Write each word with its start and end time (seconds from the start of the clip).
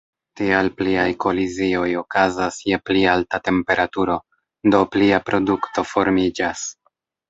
Tial 0.39 0.69
pliaj 0.79 1.03
kolizioj 1.25 1.83
okazas 2.01 2.59
je 2.71 2.81
pli 2.89 3.05
alta 3.13 3.43
temperaturo, 3.51 4.19
do 4.75 4.83
plia 4.97 5.25
produkto 5.31 5.89
formiĝas. 5.95 6.71